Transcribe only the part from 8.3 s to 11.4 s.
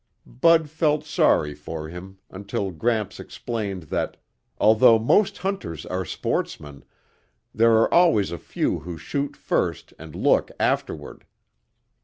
a few who shoot first and look afterward.